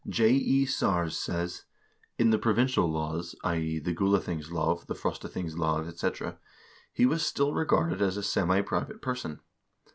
[0.09, 0.29] J.
[0.31, 0.65] E.
[0.65, 1.65] Sars says:"
[2.17, 3.77] In the provincial laws (i.e.
[3.77, 6.39] the Gulathingslov, the Frostathingslov, etc.)
[6.91, 9.41] he was still regarded as a semi private person.